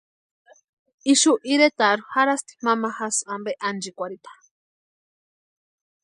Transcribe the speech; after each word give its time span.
Ixu 1.13 1.33
iretarhu 1.53 2.07
jarhasti 2.15 2.57
mamajasï 2.67 3.27
ampe 3.35 3.51
ánchikwarhita. 3.67 4.31